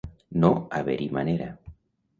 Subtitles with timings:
[0.45, 0.49] No
[0.79, 1.51] haver-hi manera.